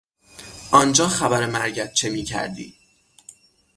آنجا 0.71 1.07
خبر 1.07 1.45
مرگت 1.45 1.93
چه 1.93 2.09
میکردی؟ 2.09 2.73